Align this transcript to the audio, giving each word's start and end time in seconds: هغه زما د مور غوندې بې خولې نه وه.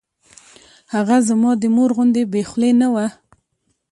هغه 0.93 1.17
زما 1.27 1.51
د 1.57 1.63
مور 1.75 1.89
غوندې 1.95 2.23
بې 2.31 2.41
خولې 2.49 2.71
نه 2.81 2.87
وه. 2.93 3.07